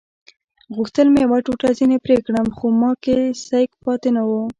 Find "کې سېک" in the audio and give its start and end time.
3.03-3.69